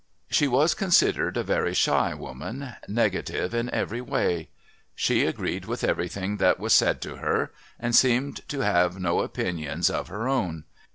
She 0.31 0.47
was 0.47 0.73
considered 0.73 1.37
a 1.37 1.43
very 1.43 1.75
shy 1.75 2.15
woman, 2.15 2.73
negative 2.87 3.53
in 3.53 3.69
every 3.69 4.01
way. 4.01 4.49
She 4.95 5.25
agreed 5.27 5.65
with 5.65 5.83
everything 5.83 6.37
that 6.37 6.59
was 6.59 6.73
said 6.73 7.01
to 7.01 7.17
her 7.17 7.51
and 7.79 7.95
seemed 7.95 8.37
to 8.49 8.61
have 8.61 8.99
no 8.99 9.19
opinions 9.19 9.91
of 9.91 10.07
her 10.07 10.27
own. 10.27 10.63